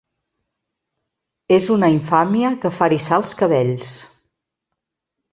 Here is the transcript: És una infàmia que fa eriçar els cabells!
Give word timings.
És 1.57 1.67
una 1.75 1.89
infàmia 1.95 2.51
que 2.63 2.71
fa 2.77 2.87
eriçar 2.91 3.19
els 3.23 3.35
cabells! 3.43 3.91